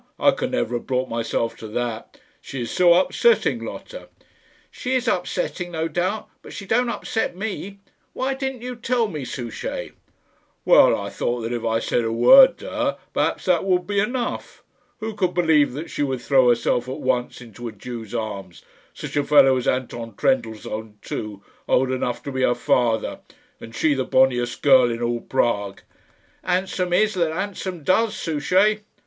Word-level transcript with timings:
I 0.19 0.31
could 0.31 0.49
never 0.49 0.77
have 0.77 0.87
brought 0.87 1.09
myself 1.09 1.55
to 1.57 1.67
that; 1.67 2.17
she 2.41 2.63
is 2.63 2.71
so 2.71 2.95
upsetting, 2.95 3.63
Lotta." 3.63 4.09
"She 4.71 4.95
is 4.95 5.07
upsetting, 5.07 5.71
no 5.73 5.87
doubt; 5.87 6.27
but 6.41 6.53
she 6.53 6.65
don't 6.65 6.89
upset 6.89 7.35
me. 7.35 7.77
Why 8.13 8.33
didn't 8.33 8.63
you 8.63 8.75
tell 8.75 9.07
me, 9.07 9.25
Souchey?" 9.25 9.91
"Well, 10.65 10.99
I 10.99 11.11
thought 11.11 11.41
that 11.41 11.53
if 11.53 11.63
I 11.63 11.77
said 11.77 12.03
a 12.03 12.11
word 12.11 12.57
to 12.57 12.69
her, 12.71 12.97
perhaps 13.13 13.45
that 13.45 13.63
would 13.63 13.85
be 13.85 13.99
enough. 13.99 14.63
Who 15.01 15.13
could 15.13 15.35
believe 15.35 15.73
that 15.73 15.91
she 15.91 16.01
would 16.01 16.21
throw 16.21 16.49
herself 16.49 16.89
at 16.89 16.97
once 16.99 17.39
into 17.39 17.67
a 17.67 17.71
Jew's 17.71 18.15
arms 18.15 18.63
such 18.95 19.15
a 19.15 19.23
fellow 19.23 19.55
as 19.57 19.67
Anton 19.67 20.15
Trendellsohn, 20.15 20.97
too, 21.03 21.43
old 21.67 21.91
enough 21.91 22.23
to 22.23 22.31
be 22.31 22.41
her 22.41 22.55
father, 22.55 23.19
and 23.59 23.75
she 23.75 23.93
the 23.93 24.03
bonniest 24.03 24.63
girl 24.63 24.89
in 24.89 24.99
all 25.03 25.21
Prague?" 25.21 25.83
"Handsome 26.43 26.91
is 26.91 27.13
that 27.13 27.31
handsome 27.31 27.83
does, 27.83 28.15
Souchey." 28.15 28.79